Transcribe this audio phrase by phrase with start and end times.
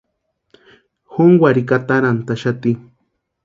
[1.13, 2.71] Jónkwarhikwa atarantʼaxati.